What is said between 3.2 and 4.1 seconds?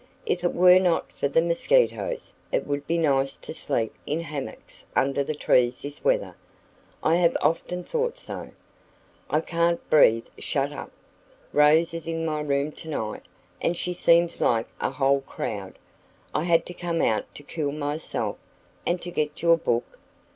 to sleep